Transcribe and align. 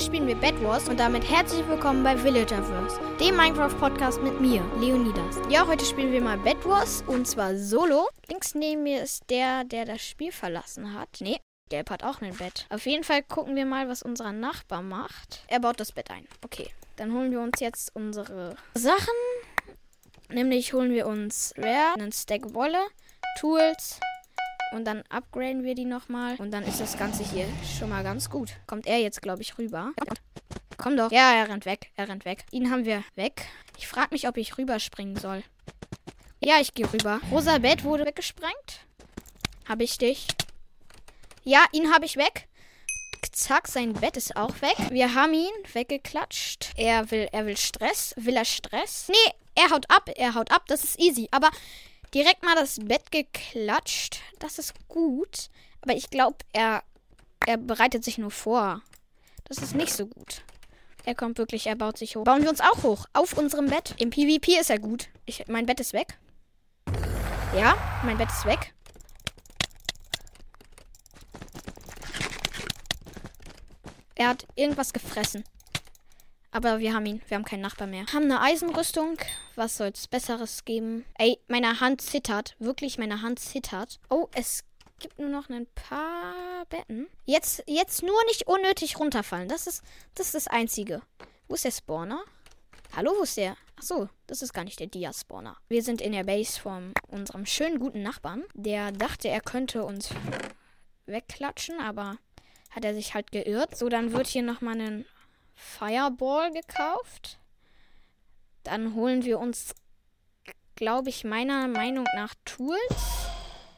heute 0.00 0.06
spielen 0.06 0.28
wir 0.28 0.36
Bed 0.36 0.62
Wars 0.64 0.88
und 0.88 0.98
damit 0.98 1.28
herzlich 1.28 1.66
willkommen 1.68 2.02
bei 2.02 2.16
Villagerverse, 2.16 2.98
dem 3.20 3.36
Minecraft-Podcast 3.36 4.22
mit 4.22 4.40
mir, 4.40 4.64
Leonidas. 4.80 5.36
Ja, 5.50 5.66
heute 5.66 5.84
spielen 5.84 6.10
wir 6.10 6.22
mal 6.22 6.38
Bed 6.38 6.64
Wars 6.64 7.04
und 7.06 7.28
zwar 7.28 7.54
solo. 7.54 8.08
Links 8.26 8.54
neben 8.54 8.82
mir 8.82 9.02
ist 9.02 9.28
der, 9.28 9.64
der 9.64 9.84
das 9.84 10.00
Spiel 10.00 10.32
verlassen 10.32 10.94
hat. 10.94 11.18
Nee, 11.20 11.38
Gelb 11.68 11.90
hat 11.90 12.02
auch 12.02 12.22
ein 12.22 12.34
Bett. 12.34 12.66
Auf 12.70 12.86
jeden 12.86 13.04
Fall 13.04 13.22
gucken 13.22 13.56
wir 13.56 13.66
mal, 13.66 13.88
was 13.88 14.02
unser 14.02 14.32
Nachbar 14.32 14.80
macht. 14.80 15.44
Er 15.48 15.60
baut 15.60 15.78
das 15.78 15.92
Bett 15.92 16.10
ein. 16.10 16.26
Okay, 16.42 16.70
dann 16.96 17.12
holen 17.12 17.30
wir 17.30 17.40
uns 17.42 17.60
jetzt 17.60 17.94
unsere 17.94 18.56
Sachen. 18.72 19.14
Nämlich 20.30 20.72
holen 20.72 20.92
wir 20.92 21.06
uns 21.06 21.52
Rare, 21.58 21.94
einen 21.98 22.12
Stack 22.12 22.54
Wolle, 22.54 22.80
Tools, 23.38 24.00
und 24.72 24.84
dann 24.84 25.02
upgraden 25.08 25.64
wir 25.64 25.74
die 25.74 25.84
nochmal. 25.84 26.36
Und 26.36 26.52
dann 26.52 26.64
ist 26.64 26.80
das 26.80 26.98
Ganze 26.98 27.24
hier 27.24 27.46
schon 27.78 27.88
mal 27.88 28.02
ganz 28.02 28.30
gut. 28.30 28.52
Kommt 28.66 28.86
er 28.86 28.98
jetzt, 28.98 29.22
glaube 29.22 29.42
ich, 29.42 29.58
rüber. 29.58 29.92
Komm 30.76 30.96
doch. 30.96 31.10
Ja, 31.12 31.32
er 31.34 31.48
rennt 31.48 31.66
weg. 31.66 31.90
Er 31.96 32.08
rennt 32.08 32.24
weg. 32.24 32.44
Ihn 32.50 32.70
haben 32.70 32.84
wir 32.84 33.04
weg. 33.14 33.46
Ich 33.76 33.86
frage 33.86 34.08
mich, 34.12 34.28
ob 34.28 34.36
ich 34.36 34.56
rüberspringen 34.56 35.16
soll. 35.16 35.42
Ja, 36.42 36.58
ich 36.60 36.72
gehe 36.72 36.90
rüber. 36.90 37.20
Rosa 37.30 37.58
Bett 37.58 37.84
wurde 37.84 38.06
weggesprengt. 38.06 38.86
Habe 39.68 39.84
ich 39.84 39.98
dich. 39.98 40.26
Ja, 41.44 41.64
ihn 41.72 41.92
habe 41.92 42.06
ich 42.06 42.16
weg. 42.16 42.48
Zack, 43.32 43.68
sein 43.68 43.92
Bett 43.92 44.16
ist 44.16 44.36
auch 44.36 44.60
weg. 44.62 44.76
Wir 44.90 45.14
haben 45.14 45.34
ihn 45.34 45.50
weggeklatscht. 45.72 46.72
Er 46.76 47.10
will, 47.10 47.28
er 47.32 47.46
will 47.46 47.56
Stress. 47.56 48.14
Will 48.16 48.36
er 48.36 48.44
Stress? 48.44 49.08
Nee, 49.08 49.32
er 49.54 49.70
haut 49.70 49.84
ab. 49.90 50.10
Er 50.16 50.34
haut 50.34 50.50
ab. 50.50 50.64
Das 50.66 50.84
ist 50.84 50.98
easy. 50.98 51.28
Aber 51.30 51.50
direkt 52.14 52.42
mal 52.42 52.54
das 52.54 52.78
Bett 52.80 53.10
geklatscht. 53.10 54.20
Das 54.38 54.58
ist 54.58 54.74
gut. 54.88 55.50
Aber 55.80 55.94
ich 55.94 56.10
glaube, 56.10 56.38
er, 56.52 56.82
er 57.46 57.56
bereitet 57.56 58.04
sich 58.04 58.18
nur 58.18 58.30
vor. 58.30 58.82
Das 59.44 59.58
ist 59.58 59.74
nicht 59.74 59.92
so 59.92 60.06
gut. 60.06 60.42
Er 61.04 61.14
kommt 61.14 61.38
wirklich, 61.38 61.66
er 61.66 61.76
baut 61.76 61.98
sich 61.98 62.16
hoch. 62.16 62.24
Bauen 62.24 62.42
wir 62.42 62.50
uns 62.50 62.60
auch 62.60 62.82
hoch. 62.82 63.06
Auf 63.12 63.36
unserem 63.36 63.66
Bett. 63.68 63.94
Im 63.98 64.10
PvP 64.10 64.58
ist 64.58 64.70
er 64.70 64.78
gut. 64.78 65.08
Ich, 65.24 65.46
mein 65.48 65.66
Bett 65.66 65.80
ist 65.80 65.92
weg. 65.92 66.18
Ja, 67.56 67.76
mein 68.04 68.18
Bett 68.18 68.28
ist 68.28 68.44
weg. 68.44 68.74
Er 74.14 74.28
hat 74.28 74.46
irgendwas 74.54 74.92
gefressen. 74.92 75.44
Aber 76.50 76.78
wir 76.78 76.92
haben 76.94 77.06
ihn. 77.06 77.22
Wir 77.28 77.36
haben 77.36 77.44
keinen 77.44 77.62
Nachbar 77.62 77.86
mehr. 77.86 78.04
Haben 78.12 78.24
eine 78.24 78.40
Eisenrüstung. 78.42 79.16
Was 79.56 79.76
soll 79.76 79.88
es 79.88 80.08
Besseres 80.08 80.64
geben? 80.64 81.04
Ey, 81.18 81.38
meine 81.48 81.80
Hand 81.80 82.00
zittert. 82.00 82.54
Wirklich, 82.58 82.98
meine 82.98 83.22
Hand 83.22 83.40
zittert. 83.40 83.98
Oh, 84.08 84.28
es 84.34 84.64
gibt 85.00 85.18
nur 85.18 85.28
noch 85.28 85.48
ein 85.48 85.66
paar 85.74 86.66
Betten. 86.66 87.08
Jetzt, 87.24 87.64
jetzt 87.66 88.02
nur 88.02 88.24
nicht 88.26 88.46
unnötig 88.46 88.98
runterfallen. 88.98 89.48
Das 89.48 89.66
ist, 89.66 89.82
das 90.14 90.26
ist 90.26 90.34
das 90.34 90.46
Einzige. 90.46 91.02
Wo 91.48 91.54
ist 91.54 91.64
der 91.64 91.72
Spawner? 91.72 92.22
Hallo, 92.94 93.12
wo 93.18 93.22
ist 93.22 93.36
der? 93.36 93.56
Ach 93.76 93.82
so, 93.82 94.08
das 94.26 94.42
ist 94.42 94.52
gar 94.52 94.64
nicht 94.64 94.78
der 94.78 94.86
Dia-Spawner. 94.86 95.56
Wir 95.68 95.82
sind 95.82 96.00
in 96.00 96.12
der 96.12 96.24
Base 96.24 96.60
von 96.60 96.92
unserem 97.08 97.46
schönen 97.46 97.78
guten 97.78 98.02
Nachbarn. 98.02 98.44
Der 98.54 98.92
dachte, 98.92 99.28
er 99.28 99.40
könnte 99.40 99.84
uns 99.84 100.10
wegklatschen, 101.06 101.80
aber 101.80 102.18
hat 102.70 102.84
er 102.84 102.94
sich 102.94 103.14
halt 103.14 103.32
geirrt. 103.32 103.76
So, 103.76 103.88
dann 103.88 104.12
wird 104.12 104.26
hier 104.28 104.42
nochmal 104.42 104.80
ein 104.80 105.06
Fireball 105.54 106.52
gekauft. 106.52 107.39
Dann 108.70 108.94
holen 108.94 109.24
wir 109.24 109.40
uns, 109.40 109.74
glaube 110.76 111.08
ich, 111.08 111.24
meiner 111.24 111.66
Meinung 111.66 112.06
nach 112.14 112.34
Tools. 112.44 112.78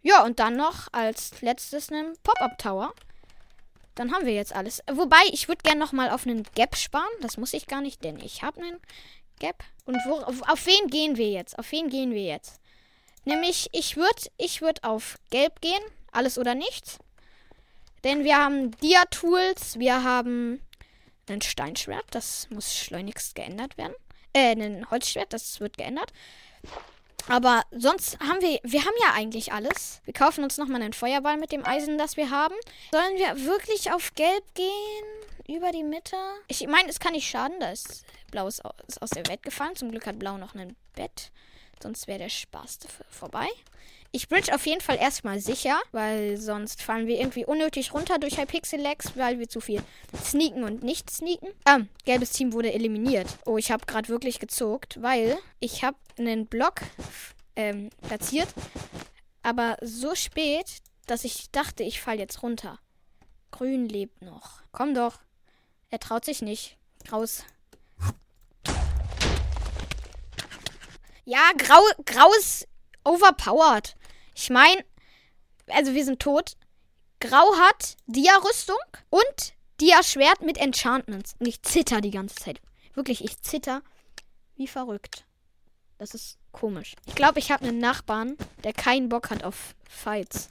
Ja, 0.02 0.22
und 0.22 0.38
dann 0.38 0.54
noch 0.54 0.88
als 0.92 1.40
letztes 1.40 1.90
einen 1.90 2.12
Pop-Up 2.22 2.58
Tower. 2.58 2.92
Dann 3.94 4.12
haben 4.12 4.26
wir 4.26 4.34
jetzt 4.34 4.54
alles. 4.54 4.82
Wobei, 4.92 5.22
ich 5.32 5.48
würde 5.48 5.62
gerne 5.62 5.80
noch 5.80 5.92
mal 5.92 6.10
auf 6.10 6.26
einen 6.26 6.42
Gap 6.54 6.76
sparen. 6.76 7.08
Das 7.22 7.38
muss 7.38 7.54
ich 7.54 7.68
gar 7.68 7.80
nicht, 7.80 8.04
denn 8.04 8.20
ich 8.20 8.42
habe 8.42 8.60
einen 8.60 8.80
Gap. 9.38 9.64
Und 9.86 9.96
wo, 10.04 10.16
auf, 10.16 10.42
auf, 10.42 10.66
wen 10.66 10.88
gehen 10.88 11.16
wir 11.16 11.30
jetzt? 11.30 11.58
Auf 11.58 11.72
wen 11.72 11.88
gehen 11.88 12.10
wir 12.10 12.24
jetzt? 12.24 12.60
Nämlich, 13.24 13.70
ich 13.72 13.96
würde 13.96 14.30
ich 14.36 14.60
würd 14.60 14.84
auf 14.84 15.18
Gelb 15.30 15.62
gehen. 15.62 15.82
Alles 16.10 16.36
oder 16.36 16.54
nichts. 16.54 16.98
Denn 18.04 18.24
wir 18.24 18.36
haben 18.36 18.72
Dia-Tools, 18.72 19.78
wir 19.78 20.04
haben 20.04 20.60
ein 21.30 21.40
Steinschwert, 21.40 22.04
das 22.10 22.50
muss 22.50 22.76
schleunigst 22.76 23.34
geändert 23.34 23.78
werden. 23.78 23.94
Äh, 24.32 24.52
ein 24.52 24.90
Holzschwert, 24.90 25.32
das 25.32 25.60
wird 25.60 25.76
geändert. 25.76 26.12
Aber 27.28 27.62
sonst 27.70 28.18
haben 28.20 28.40
wir, 28.40 28.58
wir 28.64 28.80
haben 28.80 28.94
ja 29.00 29.12
eigentlich 29.14 29.52
alles. 29.52 30.00
Wir 30.04 30.14
kaufen 30.14 30.42
uns 30.42 30.58
nochmal 30.58 30.82
einen 30.82 30.92
Feuerball 30.92 31.36
mit 31.36 31.52
dem 31.52 31.64
Eisen, 31.64 31.98
das 31.98 32.16
wir 32.16 32.30
haben. 32.30 32.54
Sollen 32.90 33.16
wir 33.16 33.46
wirklich 33.46 33.92
auf 33.92 34.14
Gelb 34.14 34.44
gehen? 34.54 35.56
Über 35.56 35.70
die 35.72 35.84
Mitte? 35.84 36.16
Ich 36.48 36.66
meine, 36.66 36.88
es 36.88 37.00
kann 37.00 37.12
nicht 37.12 37.28
schaden, 37.28 37.58
da 37.60 37.70
ist 37.70 38.04
Blau 38.30 38.46
ist 38.46 38.64
aus 38.64 39.10
der 39.10 39.26
Welt 39.26 39.42
gefallen. 39.42 39.76
Zum 39.76 39.90
Glück 39.90 40.06
hat 40.06 40.18
Blau 40.18 40.38
noch 40.38 40.54
ein 40.54 40.76
Bett. 40.94 41.30
Sonst 41.80 42.06
wäre 42.06 42.18
der 42.18 42.28
Spaß 42.28 42.80
vorbei. 43.10 43.48
Ich 44.14 44.28
bridge 44.28 44.54
auf 44.54 44.66
jeden 44.66 44.82
Fall 44.82 44.98
erstmal 44.98 45.40
sicher, 45.40 45.80
weil 45.90 46.36
sonst 46.36 46.82
fallen 46.82 47.06
wir 47.06 47.18
irgendwie 47.18 47.46
unnötig 47.46 47.94
runter 47.94 48.18
durch 48.18 48.38
Hypixel-Lags, 48.38 49.16
weil 49.16 49.38
wir 49.38 49.48
zu 49.48 49.60
viel 49.60 49.82
sneaken 50.22 50.64
und 50.64 50.82
nicht 50.82 51.10
sneaken. 51.10 51.48
Ähm, 51.66 51.88
gelbes 52.04 52.32
Team 52.32 52.52
wurde 52.52 52.74
eliminiert. 52.74 53.26
Oh, 53.46 53.56
ich 53.56 53.70
habe 53.70 53.86
gerade 53.86 54.10
wirklich 54.10 54.38
gezuckt, 54.38 55.00
weil 55.00 55.38
ich 55.60 55.82
habe 55.82 55.96
einen 56.18 56.46
Block 56.46 56.82
ähm, 57.56 57.88
platziert, 58.06 58.48
aber 59.42 59.78
so 59.80 60.14
spät, 60.14 60.82
dass 61.06 61.24
ich 61.24 61.50
dachte, 61.50 61.82
ich 61.82 62.02
falle 62.02 62.18
jetzt 62.18 62.42
runter. 62.42 62.78
Grün 63.50 63.88
lebt 63.88 64.20
noch. 64.20 64.60
Komm 64.72 64.94
doch. 64.94 65.20
Er 65.88 66.00
traut 66.00 66.26
sich 66.26 66.42
nicht. 66.42 66.76
Raus. 67.10 67.44
Ja, 71.24 71.52
grau, 71.56 71.80
graues 72.04 72.66
overpowered. 73.04 73.94
Ich 74.34 74.50
meine, 74.50 74.84
also 75.68 75.94
wir 75.94 76.04
sind 76.04 76.20
tot. 76.20 76.56
Grau 77.20 77.56
hat 77.56 77.96
Dia-Rüstung 78.06 78.78
und 79.10 79.54
Dia-Schwert 79.80 80.42
mit 80.42 80.58
Enchantments. 80.58 81.34
Und 81.38 81.46
ich 81.46 81.62
zitter 81.62 82.00
die 82.00 82.10
ganze 82.10 82.34
Zeit. 82.34 82.60
Wirklich, 82.94 83.24
ich 83.24 83.40
zitter 83.40 83.82
wie 84.56 84.66
verrückt. 84.66 85.24
Das 85.98 86.14
ist 86.14 86.38
komisch. 86.50 86.94
Ich 87.06 87.14
glaube, 87.14 87.38
ich 87.38 87.52
habe 87.52 87.64
einen 87.64 87.78
Nachbarn, 87.78 88.36
der 88.64 88.72
keinen 88.72 89.08
Bock 89.08 89.30
hat 89.30 89.44
auf 89.44 89.74
Fights. 89.88 90.48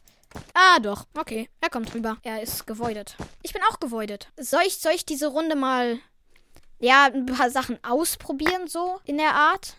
Ah, 0.53 0.79
doch. 0.79 1.05
Okay, 1.17 1.49
er 1.59 1.69
kommt 1.69 1.93
rüber. 1.93 2.17
Er 2.23 2.41
ist 2.41 2.65
gevoidet. 2.65 3.17
Ich 3.41 3.51
bin 3.51 3.61
auch 3.69 3.79
gevoidet. 3.81 4.29
Soll 4.38 4.61
ich, 4.65 4.77
soll 4.77 4.93
ich 4.93 5.05
diese 5.05 5.27
Runde 5.27 5.57
mal, 5.57 5.99
ja, 6.79 7.05
ein 7.05 7.25
paar 7.25 7.49
Sachen 7.49 7.83
ausprobieren, 7.83 8.67
so 8.67 9.01
in 9.03 9.17
der 9.17 9.35
Art? 9.35 9.75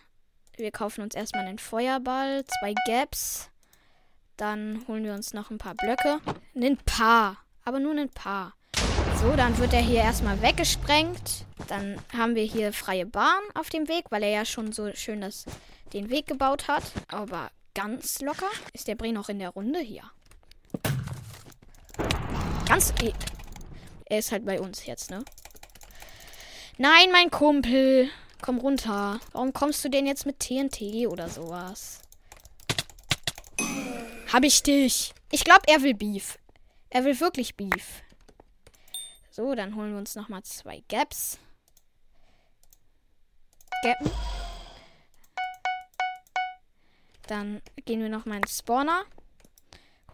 Wir 0.57 0.71
kaufen 0.71 1.01
uns 1.03 1.15
erstmal 1.15 1.47
einen 1.47 1.59
Feuerball, 1.59 2.45
zwei 2.45 2.75
Gaps. 2.87 3.49
Dann 4.37 4.85
holen 4.87 5.03
wir 5.05 5.15
uns 5.15 5.33
noch 5.33 5.51
ein 5.51 5.57
paar 5.57 5.75
Blöcke. 5.75 6.21
Ein 6.55 6.77
paar. 6.77 7.39
Aber 7.65 7.81
nur 7.81 7.95
ein 7.95 8.11
paar. 8.11 8.55
So, 9.21 9.35
dann 9.35 9.57
wird 9.57 9.73
er 9.73 9.81
hier 9.81 10.01
erstmal 10.01 10.43
weggesprengt. 10.43 11.47
Dann 11.69 11.99
haben 12.13 12.35
wir 12.35 12.45
hier 12.45 12.73
freie 12.73 13.07
Bahn 13.07 13.43
auf 13.55 13.71
dem 13.71 13.89
Weg, 13.89 14.07
weil 14.11 14.23
er 14.23 14.31
ja 14.31 14.45
schon 14.45 14.73
so 14.73 14.93
schön 14.95 15.23
das, 15.23 15.47
den 15.95 16.11
Weg 16.11 16.27
gebaut 16.27 16.69
hat. 16.69 16.83
Aber 17.09 17.51
ganz 17.75 18.21
locker. 18.21 18.51
Ist 18.75 18.89
der 18.89 18.97
Brie 18.97 19.13
noch 19.13 19.31
in 19.31 19.39
der 19.39 19.51
Runde 19.51 19.81
hier? 19.81 20.03
Ganz. 22.69 22.93
Er 24.07 24.19
ist 24.19 24.33
halt 24.33 24.45
bei 24.45 24.61
uns 24.61 24.85
jetzt, 24.85 25.11
ne? 25.11 25.25
Nein, 26.77 27.11
mein 27.11 27.31
Kumpel. 27.31 28.11
Komm 28.43 28.59
runter. 28.59 29.21
Warum 29.31 29.53
kommst 29.53 29.85
du 29.85 29.89
denn 29.89 30.05
jetzt 30.05 30.27
mit 30.27 30.41
TNT 30.41 31.07
oder 31.07 31.29
sowas? 31.29 32.03
Hab 34.33 34.43
ich 34.43 34.65
dich. 34.65 35.15
Ich 35.31 35.45
glaube, 35.45 35.63
er 35.69 35.83
will 35.83 35.95
Beef. 35.95 36.39
Er 36.91 37.05
will 37.05 37.19
wirklich 37.21 37.57
Beef. 37.57 38.03
So, 39.31 39.55
dann 39.55 39.77
holen 39.77 39.93
wir 39.93 39.99
uns 39.99 40.17
nochmal 40.17 40.43
zwei 40.43 40.83
Gaps. 40.89 41.39
Gappen. 43.85 44.11
Dann 47.29 47.63
gehen 47.85 48.01
wir 48.01 48.09
nochmal 48.09 48.39
ins 48.39 48.59
Spawner. 48.59 49.05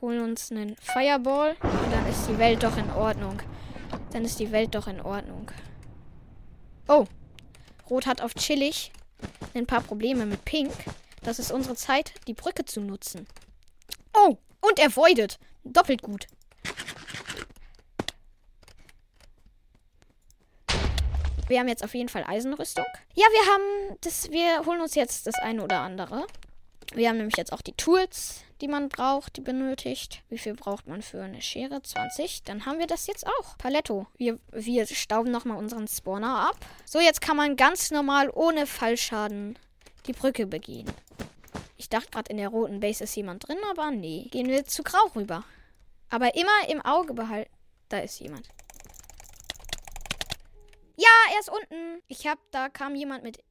Holen 0.03 0.21
uns 0.21 0.53
einen 0.53 0.77
Fireball. 0.77 1.57
Und 1.63 1.93
dann 1.93 2.07
ist 2.07 2.29
die 2.29 2.39
Welt 2.39 2.63
doch 2.63 2.77
in 2.77 2.91
Ordnung. 2.91 3.41
Dann 4.13 4.27
ist 4.27 4.39
die 4.39 4.53
Welt 4.53 4.75
doch 4.75 4.87
in 4.87 5.01
Ordnung. 5.01 5.51
Oh, 6.89 7.07
Rot 7.91 8.07
hat 8.07 8.21
auf 8.21 8.35
chillig 8.35 8.93
ein 9.55 9.67
paar 9.67 9.81
Probleme 9.81 10.27
mit 10.27 10.45
Pink. 10.45 10.73
Das 11.23 11.39
ist 11.39 11.51
unsere 11.51 11.75
Zeit, 11.75 12.13
die 12.27 12.35
Brücke 12.35 12.65
zu 12.65 12.81
nutzen. 12.81 13.27
Oh, 14.15 14.37
und 14.61 14.79
er 14.79 14.91
voidet. 14.91 15.39
Doppelt 15.65 16.03
gut. 16.03 16.27
Wir 21.49 21.61
haben 21.61 21.69
jetzt 21.69 21.83
auf 21.83 21.95
jeden 21.95 22.11
Fall 22.11 22.25
Eisenrüstung. 22.27 22.85
Ja, 23.15 23.25
wir 23.25 23.53
haben 23.53 23.99
das. 24.03 24.31
Wir 24.31 24.67
holen 24.67 24.83
uns 24.83 24.95
jetzt 24.95 25.27
das 25.27 25.35
eine 25.37 25.65
oder 25.65 25.81
andere. 25.81 26.27
Wir 26.95 27.09
haben 27.09 27.19
nämlich 27.19 27.37
jetzt 27.37 27.53
auch 27.53 27.61
die 27.61 27.75
Tools, 27.75 28.43
die 28.61 28.69
man 28.69 28.89
braucht, 28.89 29.37
die 29.37 29.41
benötigt. 29.41 30.23
Wie 30.31 30.39
viel 30.39 30.55
braucht 30.55 30.87
man 30.87 31.03
für 31.03 31.23
eine 31.23 31.43
Schere? 31.43 31.83
20. 31.83 32.45
Dann 32.45 32.67
haben 32.67 32.79
wir 32.79 32.87
das 32.87 33.07
jetzt 33.07 33.27
auch. 33.27 33.59
Paletto. 33.59 34.07
Wir, 34.17 34.39
wir 34.53 34.87
stauben 34.87 35.31
nochmal 35.31 35.59
unseren 35.59 35.87
Spawner 35.87 36.49
ab. 36.49 36.57
So, 36.85 36.99
jetzt 36.99 37.21
kann 37.21 37.37
man 37.37 37.57
ganz 37.57 37.91
normal 37.91 38.31
ohne 38.31 38.67
Fallschaden 38.67 39.59
die 40.07 40.13
Brücke 40.13 40.47
begehen. 40.47 40.91
Ich 41.77 41.89
dachte 41.89 42.11
gerade, 42.11 42.31
in 42.31 42.39
der 42.39 42.49
roten 42.49 42.81
Base 42.81 43.05
ist 43.05 43.15
jemand 43.15 43.47
drin, 43.47 43.59
aber 43.71 43.91
nee. 43.91 44.27
Gehen 44.31 44.49
wir 44.49 44.65
zu 44.65 44.83
Grau 44.83 45.07
rüber. 45.15 45.45
Aber 46.11 46.35
immer 46.35 46.69
im 46.69 46.81
Auge 46.81 47.15
behalten. 47.15 47.53
Da 47.89 47.99
ist 47.99 48.19
jemand. 48.19 48.49
Ja, 50.97 51.09
er 51.33 51.41
ist 51.41 51.51
unten. 51.51 52.03
Ich 52.09 52.27
hab, 52.27 52.39
da 52.51 52.69
kam 52.69 52.95
jemand 52.95 53.23
mit 53.23 53.45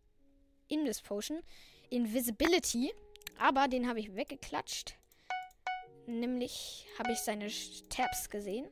Invis 0.67 1.01
Potion. 1.01 1.41
Invisibility. 1.89 2.93
Aber 3.39 3.67
den 3.67 3.87
habe 3.87 3.99
ich 3.99 4.15
weggeklatscht. 4.15 4.95
Nämlich 6.05 6.87
habe 6.97 7.11
ich 7.11 7.19
seine 7.19 7.47
Tabs 7.89 8.29
gesehen. 8.29 8.67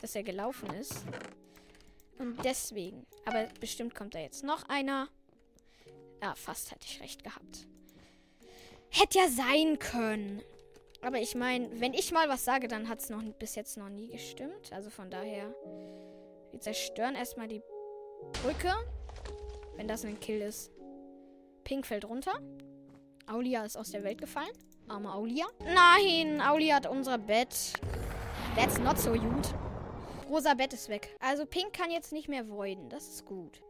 Dass 0.00 0.14
er 0.14 0.22
gelaufen 0.22 0.70
ist. 0.74 1.04
Und 2.18 2.44
deswegen. 2.44 3.06
Aber 3.24 3.48
bestimmt 3.60 3.94
kommt 3.94 4.14
da 4.14 4.18
jetzt 4.18 4.44
noch 4.44 4.68
einer. 4.68 5.08
Ja, 6.22 6.34
fast 6.34 6.70
hätte 6.70 6.86
ich 6.86 7.00
recht 7.00 7.22
gehabt. 7.22 7.66
Hätte 8.90 9.18
ja 9.18 9.28
sein 9.28 9.78
können. 9.78 10.42
Aber 11.00 11.20
ich 11.20 11.34
meine, 11.34 11.80
wenn 11.80 11.94
ich 11.94 12.10
mal 12.10 12.28
was 12.28 12.44
sage, 12.44 12.66
dann 12.66 12.88
hat 12.88 13.00
es 13.00 13.10
noch 13.10 13.22
bis 13.38 13.54
jetzt 13.54 13.76
noch 13.76 13.88
nie 13.88 14.08
gestimmt. 14.08 14.72
Also 14.72 14.90
von 14.90 15.10
daher. 15.10 15.54
Wir 16.50 16.60
zerstören 16.60 17.14
erstmal 17.14 17.46
die 17.46 17.62
Brücke. 18.42 18.74
Wenn 19.76 19.86
das 19.86 20.04
ein 20.04 20.18
Kill 20.18 20.40
ist. 20.40 20.72
Pink 21.62 21.86
fällt 21.86 22.06
runter. 22.06 22.40
Aulia 23.28 23.64
ist 23.64 23.76
aus 23.76 23.90
der 23.90 24.02
Welt 24.04 24.18
gefallen. 24.18 24.50
Arme 24.88 25.12
Aulia. 25.12 25.46
Nein, 25.60 26.40
Aulia 26.40 26.76
hat 26.76 26.86
unser 26.86 27.18
Bett. 27.18 27.72
That's 28.56 28.78
not 28.78 28.98
so 28.98 29.12
gut. 29.12 29.54
Rosa 30.28 30.54
Bett 30.54 30.72
ist 30.72 30.88
weg. 30.88 31.14
Also 31.20 31.46
Pink 31.46 31.72
kann 31.72 31.90
jetzt 31.90 32.12
nicht 32.12 32.28
mehr 32.28 32.48
voiden. 32.48 32.88
Das 32.88 33.08
ist 33.08 33.24
gut. 33.24 33.60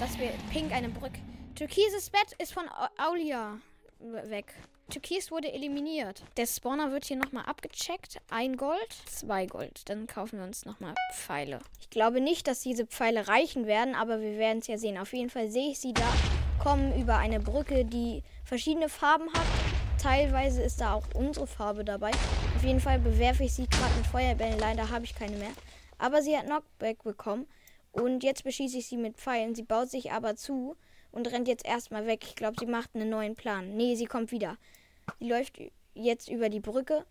Dass 0.00 0.18
wir 0.18 0.30
Pink 0.52 0.72
eine 0.72 0.88
Brücke. 0.88 1.20
Türkises 1.54 2.10
Bett 2.10 2.32
ist 2.38 2.52
von 2.52 2.64
Aulia 2.96 3.58
weg. 4.00 4.54
Türkis 4.90 5.30
wurde 5.30 5.52
eliminiert. 5.52 6.22
Der 6.36 6.46
Spawner 6.46 6.92
wird 6.92 7.04
hier 7.04 7.16
nochmal 7.16 7.44
abgecheckt. 7.44 8.18
Ein 8.30 8.56
Gold, 8.56 8.88
zwei 9.06 9.46
Gold. 9.46 9.88
Dann 9.88 10.06
kaufen 10.06 10.38
wir 10.38 10.46
uns 10.46 10.64
nochmal 10.64 10.94
Pfeile. 11.12 11.58
Ich 11.80 11.90
glaube 11.90 12.20
nicht, 12.20 12.46
dass 12.46 12.60
diese 12.60 12.86
Pfeile 12.86 13.28
reichen 13.28 13.66
werden, 13.66 13.94
aber 13.94 14.20
wir 14.20 14.38
werden 14.38 14.58
es 14.58 14.66
ja 14.66 14.78
sehen. 14.78 14.96
Auf 14.96 15.12
jeden 15.12 15.30
Fall 15.30 15.50
sehe 15.50 15.70
ich 15.70 15.78
sie 15.78 15.92
da 15.92 16.08
kommen 16.58 16.98
über 17.00 17.16
eine 17.16 17.40
Brücke, 17.40 17.84
die 17.84 18.22
verschiedene 18.44 18.88
Farben 18.88 19.32
hat. 19.32 19.46
Teilweise 20.02 20.62
ist 20.62 20.80
da 20.80 20.94
auch 20.94 21.04
unsere 21.14 21.46
Farbe 21.46 21.84
dabei. 21.84 22.10
Auf 22.56 22.64
jeden 22.64 22.80
Fall 22.80 22.98
bewerfe 22.98 23.44
ich 23.44 23.54
sie 23.54 23.66
gerade 23.66 23.94
mit 23.96 24.06
Feuerbällen. 24.06 24.58
Leider 24.58 24.90
habe 24.90 25.04
ich 25.04 25.14
keine 25.14 25.36
mehr. 25.36 25.50
Aber 25.98 26.22
sie 26.22 26.36
hat 26.36 26.46
Knockback 26.46 27.02
bekommen. 27.02 27.46
Und 27.92 28.22
jetzt 28.22 28.44
beschieße 28.44 28.78
ich 28.78 28.86
sie 28.86 28.96
mit 28.96 29.16
Pfeilen. 29.16 29.54
Sie 29.54 29.62
baut 29.62 29.90
sich 29.90 30.12
aber 30.12 30.36
zu 30.36 30.76
und 31.10 31.30
rennt 31.32 31.48
jetzt 31.48 31.66
erstmal 31.66 32.06
weg. 32.06 32.24
Ich 32.24 32.36
glaube, 32.36 32.56
sie 32.60 32.66
macht 32.66 32.94
einen 32.94 33.10
neuen 33.10 33.34
Plan. 33.34 33.76
Nee, 33.76 33.96
sie 33.96 34.06
kommt 34.06 34.30
wieder. 34.30 34.56
Sie 35.18 35.28
läuft 35.28 35.60
jetzt 35.94 36.28
über 36.28 36.48
die 36.48 36.60
Brücke. 36.60 37.04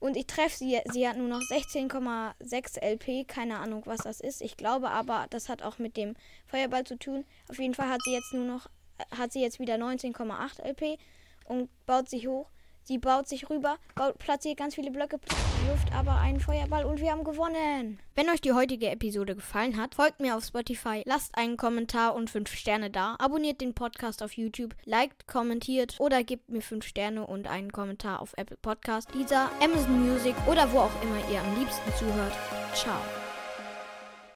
Und 0.00 0.16
ich 0.16 0.26
treffe 0.26 0.56
sie. 0.56 0.80
Sie 0.92 1.08
hat 1.08 1.16
nur 1.16 1.28
noch 1.28 1.40
16,6 1.40 2.80
LP. 2.80 3.28
Keine 3.28 3.58
Ahnung, 3.58 3.82
was 3.86 4.00
das 4.00 4.20
ist. 4.20 4.42
Ich 4.42 4.56
glaube 4.56 4.90
aber, 4.90 5.26
das 5.30 5.48
hat 5.48 5.62
auch 5.62 5.78
mit 5.78 5.96
dem 5.96 6.14
Feuerball 6.46 6.84
zu 6.84 6.98
tun. 6.98 7.24
Auf 7.48 7.58
jeden 7.58 7.74
Fall 7.74 7.88
hat 7.88 8.02
sie 8.04 8.12
jetzt 8.12 8.32
nur 8.34 8.44
noch, 8.44 8.68
hat 9.16 9.32
sie 9.32 9.42
jetzt 9.42 9.58
wieder 9.58 9.74
19,8 9.74 10.62
LP 10.62 10.98
und 11.44 11.68
baut 11.86 12.08
sich 12.08 12.26
hoch. 12.26 12.48
Sie 12.86 12.98
baut 12.98 13.26
sich 13.26 13.48
rüber, 13.48 13.78
baut, 13.94 14.18
platziert 14.18 14.58
ganz 14.58 14.74
viele 14.74 14.90
Blöcke, 14.90 15.18
wirft 15.64 15.94
aber 15.94 16.16
einen 16.18 16.38
Feuerball 16.38 16.84
und 16.84 17.00
wir 17.00 17.10
haben 17.12 17.24
gewonnen. 17.24 17.98
Wenn 18.14 18.28
euch 18.28 18.42
die 18.42 18.52
heutige 18.52 18.90
Episode 18.90 19.34
gefallen 19.34 19.78
hat, 19.80 19.94
folgt 19.94 20.20
mir 20.20 20.36
auf 20.36 20.44
Spotify, 20.44 21.02
lasst 21.06 21.34
einen 21.38 21.56
Kommentar 21.56 22.14
und 22.14 22.28
5 22.28 22.52
Sterne 22.52 22.90
da, 22.90 23.16
abonniert 23.18 23.62
den 23.62 23.72
Podcast 23.72 24.22
auf 24.22 24.34
YouTube, 24.34 24.76
liked, 24.84 25.26
kommentiert 25.26 25.96
oder 25.98 26.22
gebt 26.24 26.50
mir 26.50 26.60
5 26.60 26.86
Sterne 26.86 27.26
und 27.26 27.46
einen 27.46 27.72
Kommentar 27.72 28.20
auf 28.20 28.34
Apple 28.36 28.58
Podcast, 28.58 29.08
dieser 29.14 29.50
Amazon 29.62 30.06
Music 30.06 30.34
oder 30.46 30.70
wo 30.70 30.80
auch 30.80 31.02
immer 31.02 31.16
ihr 31.32 31.40
am 31.40 31.58
liebsten 31.58 31.90
zuhört. 31.98 32.34
Ciao. 32.74 33.00